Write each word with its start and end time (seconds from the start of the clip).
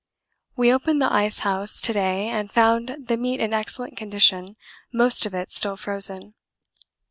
We 0.55 0.73
opened 0.73 0.99
the 0.99 1.13
ice 1.13 1.41
house 1.41 1.79
to 1.81 1.93
day, 1.93 2.27
and 2.29 2.49
found 2.49 3.05
the 3.07 3.17
meat 3.17 3.39
in 3.39 3.53
excellent 3.53 3.97
condition 3.97 4.55
most 4.91 5.27
of 5.27 5.35
it 5.35 5.51
still 5.51 5.75
frozen. 5.75 6.33